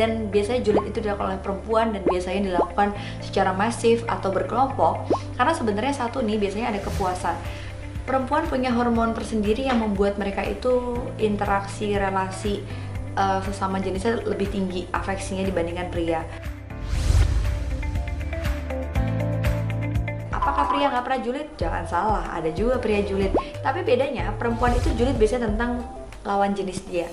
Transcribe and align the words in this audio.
dan 0.00 0.32
biasanya 0.32 0.64
julid 0.64 0.88
itu 0.88 1.04
dilakukan 1.04 1.36
oleh 1.36 1.40
perempuan 1.44 1.92
dan 1.92 2.00
biasanya 2.08 2.48
dilakukan 2.48 2.96
secara 3.20 3.52
masif 3.52 4.00
atau 4.08 4.32
berkelompok 4.32 5.12
karena 5.36 5.52
sebenarnya 5.52 5.92
satu 5.92 6.24
nih 6.24 6.40
biasanya 6.40 6.72
ada 6.72 6.80
kepuasan 6.80 7.36
perempuan 8.08 8.48
punya 8.48 8.72
hormon 8.72 9.12
tersendiri 9.12 9.68
yang 9.68 9.84
membuat 9.84 10.16
mereka 10.16 10.40
itu 10.40 10.96
interaksi 11.20 11.92
relasi 11.92 12.64
uh, 13.20 13.44
sesama 13.44 13.76
jenisnya 13.84 14.24
lebih 14.24 14.48
tinggi 14.48 14.88
afeksinya 14.88 15.44
dibandingkan 15.44 15.92
pria 15.92 16.24
apakah 20.32 20.64
pria 20.72 20.88
nggak 20.88 21.04
pernah 21.04 21.20
julid? 21.20 21.48
Jangan 21.60 21.84
salah, 21.86 22.24
ada 22.32 22.48
juga 22.50 22.80
pria 22.80 23.04
julid. 23.04 23.30
Tapi 23.60 23.84
bedanya, 23.84 24.32
perempuan 24.34 24.72
itu 24.72 24.88
julid 24.96 25.14
biasanya 25.20 25.52
tentang 25.52 25.84
lawan 26.24 26.56
jenis 26.56 26.80
dia. 26.88 27.06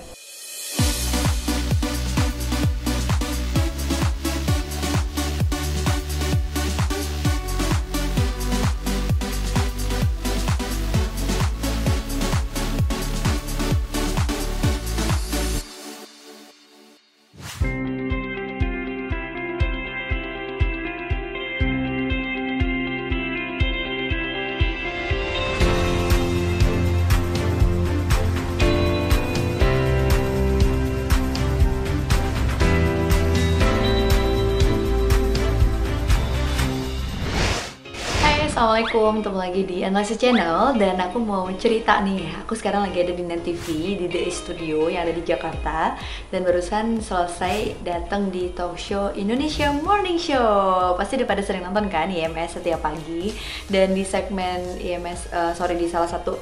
Assalamualaikum, 38.58 39.22
ketemu 39.22 39.38
lagi 39.38 39.62
di 39.70 39.78
Analysis 39.86 40.18
Channel. 40.18 40.74
Dan 40.82 40.98
aku 40.98 41.22
mau 41.22 41.46
cerita 41.54 42.02
nih 42.02 42.42
aku 42.42 42.58
sekarang 42.58 42.90
lagi 42.90 43.06
ada 43.06 43.14
di 43.14 43.22
Net 43.22 43.46
TV 43.46 43.94
di 43.94 44.10
The 44.10 44.26
Studio 44.34 44.90
yang 44.90 45.06
ada 45.06 45.14
di 45.14 45.22
Jakarta. 45.22 45.94
Dan 46.26 46.42
barusan 46.42 46.98
selesai 46.98 47.78
datang 47.86 48.34
di 48.34 48.50
talk 48.50 48.74
show 48.74 49.14
Indonesia 49.14 49.70
Morning 49.70 50.18
Show. 50.18 50.98
Pasti 50.98 51.22
udah 51.22 51.28
pada 51.30 51.38
sering 51.38 51.70
nonton 51.70 51.86
kan 51.86 52.10
IMS 52.10 52.58
setiap 52.58 52.82
pagi. 52.82 53.30
Dan 53.70 53.94
di 53.94 54.02
segmen 54.02 54.74
IMS, 54.82 55.30
uh, 55.30 55.38
eh, 55.38 55.52
sorry 55.54 55.78
di 55.78 55.86
salah 55.86 56.10
satu 56.10 56.34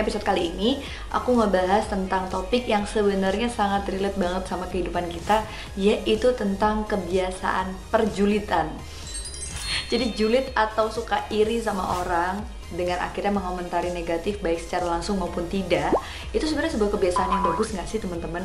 episode 0.00 0.24
kali 0.24 0.48
ini 0.48 0.80
aku 1.12 1.36
ngebahas 1.36 1.92
tentang 1.92 2.32
topik 2.32 2.64
yang 2.64 2.88
sebenarnya 2.88 3.52
sangat 3.52 3.84
relate 3.92 4.16
banget 4.16 4.48
sama 4.48 4.66
kehidupan 4.66 5.06
kita 5.06 5.46
yaitu 5.76 6.34
tentang 6.34 6.82
kebiasaan 6.88 7.70
perjulitan 7.92 8.72
jadi 9.88 10.12
julid 10.16 10.46
atau 10.56 10.88
suka 10.88 11.24
iri 11.28 11.60
sama 11.60 12.00
orang 12.00 12.40
dengan 12.74 12.98
akhirnya 13.04 13.30
mengomentari 13.30 13.92
negatif 13.94 14.40
baik 14.40 14.58
secara 14.58 14.88
langsung 14.88 15.20
maupun 15.20 15.46
tidak 15.46 15.94
itu 16.34 16.42
sebenarnya 16.42 16.74
sebuah 16.74 16.90
kebiasaan 16.98 17.30
yang 17.30 17.42
bagus 17.44 17.70
nggak 17.76 17.86
sih 17.86 18.00
teman-teman 18.02 18.42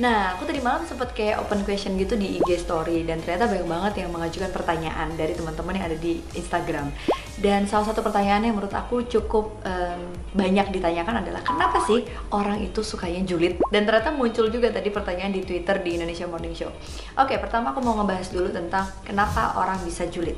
Nah, 0.00 0.32
aku 0.32 0.48
tadi 0.48 0.64
malam 0.64 0.80
sempat 0.88 1.12
kayak 1.12 1.44
open 1.44 1.60
question 1.60 1.92
gitu 2.00 2.16
di 2.16 2.40
IG 2.40 2.64
story 2.64 3.04
dan 3.04 3.20
ternyata 3.20 3.52
banyak 3.52 3.68
banget 3.68 3.94
yang 4.00 4.10
mengajukan 4.16 4.48
pertanyaan 4.48 5.12
dari 5.12 5.36
teman-teman 5.36 5.76
yang 5.76 5.86
ada 5.92 5.98
di 6.00 6.24
Instagram. 6.32 6.88
Dan 7.36 7.68
salah 7.68 7.92
satu 7.92 8.00
pertanyaan 8.00 8.48
yang 8.48 8.56
menurut 8.56 8.72
aku 8.72 9.04
cukup 9.04 9.60
um, 9.60 10.00
banyak 10.32 10.72
ditanyakan 10.72 11.20
adalah 11.20 11.44
kenapa 11.44 11.84
sih 11.84 12.08
orang 12.32 12.64
itu 12.64 12.80
sukanya 12.80 13.20
julid? 13.28 13.60
Dan 13.68 13.84
ternyata 13.84 14.08
muncul 14.16 14.48
juga 14.48 14.72
tadi 14.72 14.88
pertanyaan 14.88 15.36
di 15.36 15.44
Twitter 15.44 15.76
di 15.84 16.00
Indonesia 16.00 16.24
Morning 16.24 16.56
Show. 16.56 16.72
Oke, 17.20 17.36
pertama 17.36 17.76
aku 17.76 17.84
mau 17.84 18.00
ngebahas 18.00 18.32
dulu 18.32 18.48
tentang 18.48 18.88
kenapa 19.04 19.52
orang 19.60 19.84
bisa 19.84 20.08
julid. 20.08 20.36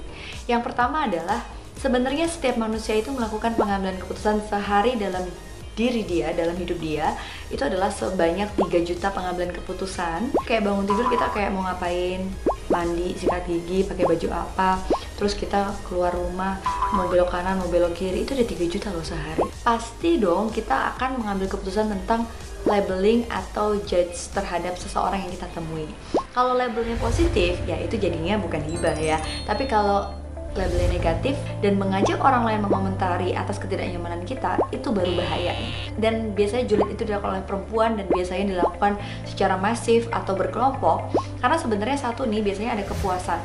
Yang 0.51 0.63
pertama 0.67 1.07
adalah 1.07 1.39
sebenarnya 1.79 2.27
setiap 2.27 2.59
manusia 2.59 2.99
itu 2.99 3.15
melakukan 3.15 3.55
pengambilan 3.55 3.99
keputusan 4.03 4.43
sehari 4.47 4.99
dalam 4.99 5.23
diri 5.73 6.05
dia 6.05 6.37
dalam 6.37 6.53
hidup 6.57 6.77
dia 6.77 7.17
itu 7.49 7.61
adalah 7.65 7.89
sebanyak 7.89 8.49
3 8.57 8.89
juta 8.89 9.09
pengambilan 9.13 9.53
keputusan. 9.57 10.37
Kayak 10.45 10.69
bangun 10.69 10.85
tidur 10.89 11.07
kita 11.09 11.27
kayak 11.33 11.51
mau 11.53 11.65
ngapain? 11.65 12.29
Mandi 12.69 13.13
sikat 13.17 13.45
gigi 13.45 13.85
pakai 13.85 14.05
baju 14.09 14.29
apa? 14.33 14.81
Terus 15.17 15.37
kita 15.37 15.77
keluar 15.87 16.11
rumah 16.17 16.59
mau 16.97 17.07
belok 17.07 17.31
kanan 17.31 17.61
mau 17.61 17.69
belok 17.69 17.95
kiri 17.95 18.25
itu 18.25 18.33
udah 18.33 18.49
3 18.49 18.73
juta 18.73 18.89
loh 18.91 19.05
sehari. 19.05 19.45
Pasti 19.63 20.17
dong 20.17 20.49
kita 20.49 20.97
akan 20.97 21.21
mengambil 21.21 21.53
keputusan 21.53 21.93
tentang 21.93 22.27
labeling 22.65 23.27
atau 23.29 23.75
judge 23.83 24.31
terhadap 24.33 24.79
seseorang 24.79 25.21
yang 25.27 25.33
kita 25.35 25.51
temui. 25.53 25.87
Kalau 26.33 26.57
labelnya 26.57 26.97
positif 26.97 27.61
ya 27.69 27.77
itu 27.77 28.01
jadinya 28.01 28.41
bukan 28.41 28.65
hibah 28.65 28.97
ya. 28.97 29.21
Tapi 29.45 29.69
kalau 29.69 30.22
labelnya 30.53 30.91
negatif 30.93 31.35
dan 31.65 31.81
mengajak 31.81 32.21
orang 32.21 32.45
lain 32.45 32.61
mengomentari 32.65 33.33
atas 33.33 33.57
ketidaknyamanan 33.57 34.23
kita 34.29 34.61
itu 34.71 34.89
baru 34.93 35.13
bahaya. 35.17 35.57
Dan 35.97 36.37
biasanya 36.37 36.69
julid 36.69 36.93
itu 36.93 37.09
dilakukan 37.09 37.41
oleh 37.41 37.45
perempuan 37.45 37.97
dan 37.97 38.07
biasanya 38.09 38.59
dilakukan 38.59 39.01
secara 39.25 39.57
masif 39.57 40.09
atau 40.13 40.37
berkelompok 40.37 41.13
karena 41.41 41.57
sebenarnya 41.57 41.99
satu 41.99 42.29
nih 42.29 42.45
biasanya 42.45 42.77
ada 42.77 42.85
kepuasan. 42.85 43.41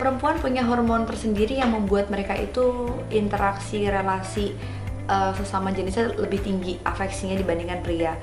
Perempuan 0.00 0.40
punya 0.40 0.64
hormon 0.64 1.04
tersendiri 1.04 1.60
yang 1.60 1.76
membuat 1.76 2.08
mereka 2.08 2.32
itu 2.32 2.88
interaksi 3.12 3.84
relasi 3.84 4.56
uh, 5.12 5.36
sesama 5.36 5.76
jenisnya 5.76 6.16
lebih 6.16 6.40
tinggi 6.40 6.80
afeksinya 6.80 7.36
dibandingkan 7.36 7.84
pria 7.84 8.16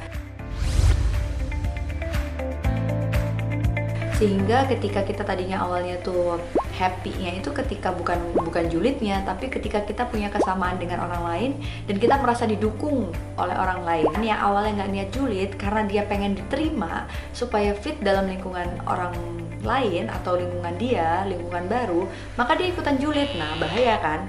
sehingga 4.17 4.65
ketika 4.65 5.05
kita 5.05 5.21
tadinya 5.21 5.61
awalnya 5.61 6.01
tuh 6.01 6.41
happy-nya 6.73 7.37
itu 7.37 7.53
ketika 7.53 7.93
bukan 7.93 8.17
bukan 8.33 8.65
julidnya 8.65 9.21
tapi 9.21 9.45
ketika 9.45 9.85
kita 9.85 10.09
punya 10.09 10.33
kesamaan 10.33 10.81
dengan 10.81 11.05
orang 11.05 11.23
lain 11.25 11.51
dan 11.85 12.01
kita 12.01 12.17
merasa 12.17 12.49
didukung 12.49 13.13
oleh 13.37 13.53
orang 13.53 13.85
lain. 13.85 14.09
Yang 14.25 14.41
awalnya 14.41 14.73
nggak 14.81 14.91
niat 14.93 15.09
julid 15.13 15.49
karena 15.61 15.81
dia 15.85 16.01
pengen 16.09 16.33
diterima 16.33 17.05
supaya 17.29 17.77
fit 17.77 18.01
dalam 18.01 18.25
lingkungan 18.25 18.81
orang 18.89 19.13
lain 19.61 20.09
atau 20.09 20.37
lingkungan 20.37 20.73
dia 20.81 21.21
lingkungan 21.29 21.69
baru 21.69 22.09
maka 22.41 22.57
dia 22.57 22.73
ikutan 22.73 22.97
julid. 22.97 23.29
Nah 23.37 23.53
bahaya 23.61 24.01
kan? 24.01 24.19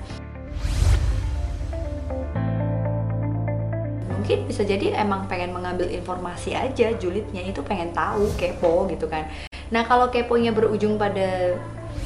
Mungkin 4.20 4.44
bisa 4.44 4.60
jadi 4.68 5.00
emang 5.00 5.24
pengen 5.24 5.56
mengambil 5.56 5.88
informasi 5.88 6.52
aja 6.52 6.92
julidnya 7.00 7.40
itu 7.40 7.64
pengen 7.64 7.96
tahu 7.96 8.28
kepo 8.36 8.84
gitu 8.92 9.08
kan 9.08 9.47
Nah 9.68 9.82
kalau 9.84 10.08
keponya 10.08 10.52
berujung 10.52 10.96
pada 10.96 11.56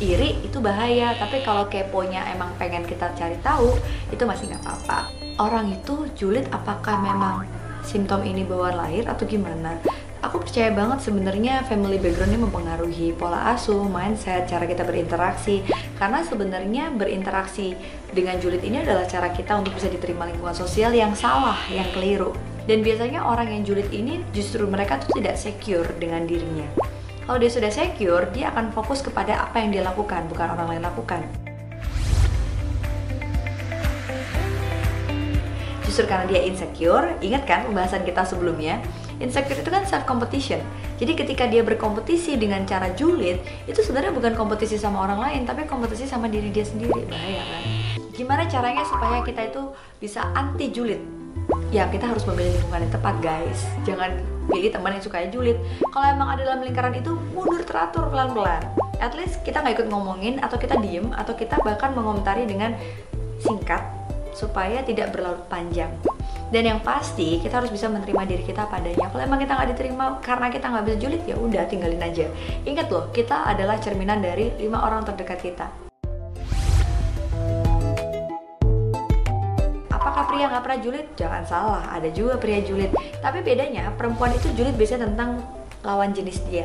iri 0.02 0.34
itu 0.42 0.58
bahaya 0.58 1.14
tapi 1.14 1.44
kalau 1.46 1.70
keponya 1.70 2.26
emang 2.34 2.50
pengen 2.58 2.82
kita 2.82 3.12
cari 3.14 3.38
tahu 3.38 3.76
itu 4.10 4.22
masih 4.26 4.50
nggak 4.50 4.62
apa-apa 4.66 4.98
orang 5.38 5.70
itu 5.70 6.10
julid 6.18 6.48
apakah 6.50 6.98
memang 6.98 7.46
simptom 7.86 8.26
ini 8.26 8.42
bawaan 8.42 8.82
lahir 8.82 9.06
atau 9.06 9.22
gimana 9.22 9.78
aku 10.22 10.42
percaya 10.46 10.70
banget 10.70 11.02
sebenarnya 11.02 11.66
family 11.66 11.98
background 11.98 12.30
ini 12.30 12.40
mempengaruhi 12.46 13.06
pola 13.18 13.52
asuh, 13.52 13.82
mindset, 13.90 14.46
cara 14.46 14.64
kita 14.64 14.86
berinteraksi. 14.86 15.66
Karena 15.98 16.22
sebenarnya 16.22 16.94
berinteraksi 16.94 17.74
dengan 18.14 18.38
julid 18.38 18.62
ini 18.62 18.80
adalah 18.80 19.04
cara 19.10 19.34
kita 19.34 19.58
untuk 19.58 19.74
bisa 19.74 19.90
diterima 19.90 20.24
lingkungan 20.30 20.54
sosial 20.54 20.94
yang 20.94 21.12
salah, 21.18 21.58
yang 21.68 21.90
keliru. 21.90 22.32
Dan 22.62 22.86
biasanya 22.86 23.26
orang 23.26 23.50
yang 23.50 23.62
julid 23.66 23.90
ini 23.90 24.22
justru 24.30 24.62
mereka 24.70 25.02
tuh 25.02 25.18
tidak 25.18 25.34
secure 25.34 25.90
dengan 25.98 26.22
dirinya. 26.22 26.91
Kalau 27.22 27.38
dia 27.38 27.50
sudah 27.54 27.70
secure, 27.70 28.26
dia 28.34 28.50
akan 28.50 28.74
fokus 28.74 28.98
kepada 28.98 29.46
apa 29.46 29.62
yang 29.62 29.70
dia 29.70 29.82
lakukan, 29.86 30.26
bukan 30.26 30.58
orang 30.58 30.74
lain 30.74 30.82
lakukan. 30.82 31.22
Justru 35.86 36.08
karena 36.10 36.26
dia 36.26 36.42
insecure, 36.42 37.14
ingat 37.22 37.46
kan 37.46 37.62
pembahasan 37.68 38.02
kita 38.02 38.26
sebelumnya? 38.26 38.82
Insecure 39.22 39.60
itu 39.60 39.70
kan 39.70 39.86
self 39.86 40.02
competition. 40.02 40.58
Jadi 40.98 41.12
ketika 41.14 41.46
dia 41.46 41.62
berkompetisi 41.62 42.34
dengan 42.34 42.66
cara 42.66 42.90
julid, 42.98 43.38
itu 43.70 43.78
sebenarnya 43.78 44.10
bukan 44.10 44.34
kompetisi 44.34 44.74
sama 44.74 45.06
orang 45.06 45.22
lain, 45.22 45.40
tapi 45.46 45.62
kompetisi 45.70 46.10
sama 46.10 46.26
diri 46.26 46.50
dia 46.50 46.66
sendiri. 46.66 47.06
Bahaya 47.06 47.44
kan? 47.46 47.62
Gimana 48.18 48.50
caranya 48.50 48.82
supaya 48.82 49.22
kita 49.22 49.46
itu 49.46 49.62
bisa 50.02 50.26
anti 50.34 50.74
julid? 50.74 50.98
Ya 51.72 51.88
kita 51.88 52.04
harus 52.04 52.28
memilih 52.28 52.52
lingkungan 52.60 52.84
yang 52.84 52.92
tepat 52.92 53.16
guys. 53.24 53.64
Jangan 53.88 54.20
pilih 54.52 54.68
teman 54.68 54.92
yang 54.92 55.00
suka 55.00 55.24
julid. 55.32 55.56
Kalau 55.88 56.04
emang 56.04 56.28
ada 56.36 56.44
dalam 56.44 56.60
lingkaran 56.60 56.92
itu 56.92 57.16
mundur 57.32 57.64
teratur 57.64 58.12
pelan-pelan. 58.12 58.60
At 59.00 59.16
least 59.16 59.40
kita 59.40 59.64
nggak 59.64 59.80
ikut 59.80 59.88
ngomongin 59.88 60.36
atau 60.44 60.60
kita 60.60 60.76
diem 60.84 61.08
atau 61.16 61.32
kita 61.32 61.56
bahkan 61.64 61.96
mengomentari 61.96 62.44
dengan 62.44 62.76
singkat 63.40 63.80
supaya 64.36 64.84
tidak 64.84 65.16
berlarut 65.16 65.48
panjang. 65.48 65.88
Dan 66.52 66.68
yang 66.68 66.84
pasti 66.84 67.40
kita 67.40 67.64
harus 67.64 67.72
bisa 67.72 67.88
menerima 67.88 68.20
diri 68.28 68.44
kita 68.44 68.68
padanya. 68.68 69.08
Kalau 69.08 69.24
emang 69.24 69.40
kita 69.40 69.56
nggak 69.56 69.70
diterima 69.72 70.20
karena 70.20 70.52
kita 70.52 70.68
nggak 70.68 70.84
bisa 70.84 70.96
julid 71.00 71.22
ya 71.24 71.40
udah 71.40 71.64
tinggalin 71.72 72.04
aja. 72.04 72.28
Ingat 72.68 72.92
loh 72.92 73.08
kita 73.16 73.48
adalah 73.48 73.80
cerminan 73.80 74.20
dari 74.20 74.52
lima 74.60 74.84
orang 74.84 75.08
terdekat 75.08 75.40
kita 75.40 75.81
pria 80.32 80.48
nggak 80.48 80.64
pernah 80.64 80.80
julid 80.80 81.06
jangan 81.12 81.42
salah 81.44 81.84
ada 81.92 82.08
juga 82.08 82.40
pria 82.40 82.64
julid. 82.64 82.88
Tapi 83.20 83.44
bedanya 83.44 83.92
perempuan 83.92 84.32
itu 84.32 84.48
julid 84.56 84.72
biasanya 84.80 85.12
tentang 85.12 85.44
lawan 85.84 86.16
jenis 86.16 86.40
dia. 86.48 86.64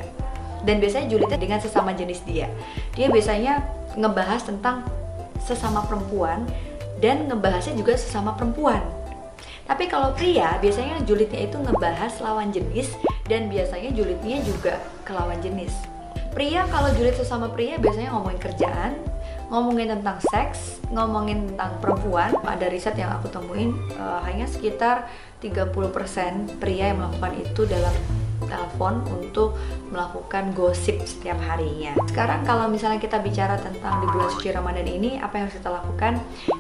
Dan 0.63 0.79
biasanya 0.79 1.11
julidnya 1.11 1.35
dengan 1.35 1.59
sesama 1.59 1.91
jenis 1.91 2.23
dia. 2.23 2.47
Dia 2.95 3.11
biasanya 3.11 3.59
ngebahas 3.99 4.47
tentang 4.47 4.87
sesama 5.43 5.83
perempuan 5.83 6.47
dan 7.03 7.27
ngebahasnya 7.27 7.75
juga 7.75 7.99
sesama 7.99 8.33
perempuan. 8.39 8.79
Tapi 9.67 9.91
kalau 9.91 10.15
pria 10.15 10.55
biasanya 10.63 11.03
julidnya 11.03 11.43
itu 11.43 11.59
ngebahas 11.59 12.23
lawan 12.23 12.55
jenis 12.55 12.95
dan 13.27 13.51
biasanya 13.51 13.91
julidnya 13.91 14.39
juga 14.47 14.79
ke 15.03 15.11
lawan 15.11 15.43
jenis. 15.43 15.75
Pria 16.31 16.63
kalau 16.71 16.87
julid 16.95 17.19
sesama 17.19 17.51
pria 17.51 17.75
biasanya 17.75 18.15
ngomongin 18.15 18.39
kerjaan 18.39 18.95
ngomongin 19.47 19.99
tentang 19.99 20.19
seks, 20.27 20.83
ngomongin 20.91 21.47
tentang 21.53 21.79
perempuan. 21.79 22.35
Ada 22.44 22.67
riset 22.67 22.95
yang 22.99 23.11
aku 23.15 23.31
temuin 23.31 23.75
uh, 23.95 24.19
hanya 24.27 24.47
sekitar 24.47 25.07
30% 25.39 26.59
pria 26.59 26.91
yang 26.91 26.99
melakukan 26.99 27.33
itu 27.39 27.61
dalam 27.69 27.94
telepon 28.47 29.03
untuk 29.11 29.59
melakukan 29.91 30.55
gosip 30.55 31.03
setiap 31.03 31.38
harinya. 31.44 31.94
Sekarang 32.07 32.47
kalau 32.47 32.71
misalnya 32.71 32.97
kita 32.97 33.19
bicara 33.19 33.59
tentang 33.59 34.01
di 34.01 34.07
bulan 34.07 34.29
suci 34.31 34.49
Ramadan 34.55 34.88
ini, 34.88 35.19
apa 35.19 35.38
yang 35.38 35.45
harus 35.51 35.59
kita 35.59 35.69
lakukan? 35.69 36.13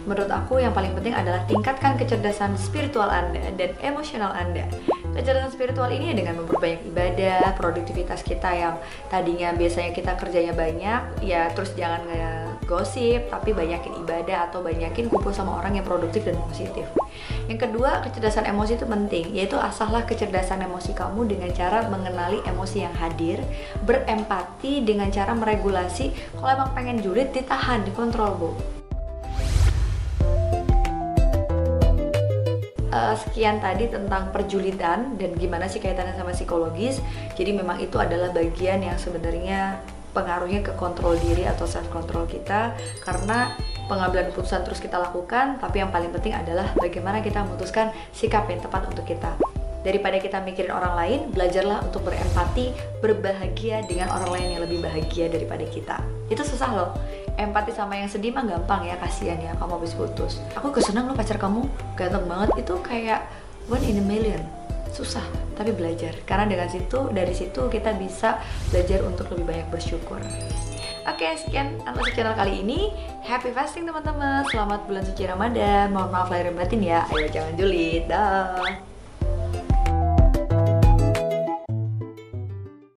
Menurut 0.03 0.29
aku 0.29 0.59
yang 0.59 0.75
paling 0.75 0.91
penting 0.93 1.15
adalah 1.15 1.41
tingkatkan 1.47 1.95
kecerdasan 1.95 2.59
spiritual 2.59 3.07
Anda 3.07 3.55
dan 3.55 3.73
emosional 3.79 4.35
Anda. 4.35 4.67
Kecerdasan 5.15 5.49
spiritual 5.49 5.89
ini 5.89 6.13
dengan 6.13 6.43
memperbanyak 6.43 6.93
ibadah, 6.93 7.57
produktivitas 7.57 8.21
kita 8.21 8.53
yang 8.53 8.75
tadinya 9.09 9.55
biasanya 9.55 9.91
kita 9.95 10.13
kerjanya 10.13 10.53
banyak, 10.53 11.25
ya 11.25 11.49
terus 11.55 11.73
jangan 11.73 12.05
gosip 12.67 13.31
tapi 13.31 13.55
banyakin 13.55 14.03
ibadah 14.03 14.51
atau 14.51 14.59
banyakin 14.59 15.07
kumpul 15.07 15.31
sama 15.31 15.57
orang 15.57 15.79
yang 15.79 15.87
produktif 15.87 16.27
dan 16.27 16.35
positif. 16.45 16.83
Yang 17.47 17.71
kedua 17.71 18.03
kecerdasan 18.03 18.45
emosi 18.51 18.75
itu 18.75 18.85
penting 18.85 19.25
yaitu 19.31 19.55
asahlah 19.55 20.03
kecerdasan 20.03 20.61
emosi 20.67 20.91
kamu 20.91 21.31
dengan 21.31 21.49
cara 21.55 21.87
mengenali 21.87 22.43
emosi 22.43 22.83
yang 22.83 22.93
hadir 22.99 23.39
berempati 23.87 24.83
dengan 24.83 25.07
cara 25.07 25.31
meregulasi. 25.31 26.11
Kalau 26.35 26.51
emang 26.51 26.75
pengen 26.75 26.99
julid 26.99 27.31
ditahan 27.31 27.87
dikontrol 27.87 28.35
bu. 28.35 28.51
Uh, 32.87 33.13
sekian 33.13 33.61
tadi 33.61 33.93
tentang 33.93 34.33
perjulitan 34.33 35.21
dan 35.21 35.37
gimana 35.37 35.69
sih 35.69 35.77
kaitannya 35.77 36.17
sama 36.17 36.33
psikologis. 36.33 36.97
Jadi 37.37 37.53
memang 37.53 37.77
itu 37.77 37.95
adalah 38.01 38.33
bagian 38.33 38.81
yang 38.81 38.97
sebenarnya 38.97 39.77
pengaruhnya 40.17 40.65
ke 40.65 40.73
kontrol 40.73 41.13
diri 41.21 41.45
atau 41.45 41.69
self 41.69 41.85
control 41.93 42.25
kita 42.25 42.73
karena 43.05 43.53
pengambilan 43.85 44.33
keputusan 44.33 44.65
terus 44.65 44.81
kita 44.81 44.97
lakukan 44.97 45.61
tapi 45.61 45.85
yang 45.85 45.93
paling 45.93 46.09
penting 46.09 46.33
adalah 46.33 46.73
bagaimana 46.81 47.21
kita 47.21 47.45
memutuskan 47.45 47.93
sikap 48.09 48.49
yang 48.49 48.57
tepat 48.57 48.89
untuk 48.89 49.05
kita. 49.05 49.37
Daripada 49.85 50.19
kita 50.19 50.43
mikirin 50.43 50.73
orang 50.73 50.99
lain 50.99 51.19
belajarlah 51.31 51.85
untuk 51.85 52.09
berempati 52.09 52.75
berbahagia 52.99 53.85
dengan 53.87 54.11
orang 54.11 54.35
lain 54.35 54.47
yang 54.57 54.61
lebih 54.67 54.83
bahagia 54.83 55.31
daripada 55.31 55.63
kita. 55.69 56.01
Itu 56.27 56.43
susah 56.43 56.75
loh. 56.75 56.89
Empati 57.37 57.71
sama 57.71 57.95
yang 57.95 58.09
sedih 58.09 58.33
mah 58.33 58.43
gampang 58.43 58.83
ya 58.89 58.99
kasihan 58.99 59.39
ya 59.39 59.55
kamu 59.55 59.79
habis 59.79 59.95
putus. 59.95 60.43
Aku 60.59 60.73
kesenang 60.75 61.07
lo 61.07 61.15
pacar 61.15 61.39
kamu. 61.39 61.69
Ganteng 61.95 62.25
banget. 62.27 62.67
Itu 62.67 62.81
kayak 62.83 63.31
one 63.71 63.85
in 63.85 64.01
a 64.01 64.03
million 64.03 64.56
susah 64.91 65.23
tapi 65.55 65.73
belajar 65.73 66.13
karena 66.23 66.45
dengan 66.47 66.69
situ 66.69 67.09
dari 67.11 67.33
situ 67.33 67.67
kita 67.67 67.95
bisa 67.97 68.39
belajar 68.69 69.03
untuk 69.03 69.31
lebih 69.33 69.45
banyak 69.45 69.67
bersyukur 69.71 70.21
Oke, 71.07 71.23
okay, 71.23 71.39
sekian 71.39 71.79
analisis 71.87 72.19
channel 72.19 72.35
kali 72.35 72.67
ini. 72.67 72.91
Happy 73.23 73.55
fasting 73.55 73.87
teman-teman. 73.87 74.43
Selamat 74.51 74.83
bulan 74.91 75.07
suci 75.07 75.23
Ramadan. 75.23 75.95
Mohon 75.95 76.11
maaf 76.11 76.27
lahir 76.27 76.51
batin 76.51 76.83
ya. 76.83 77.07
Ayo 77.15 77.31
jangan 77.31 77.55
julid. 77.55 78.11
Dah. 78.11 78.75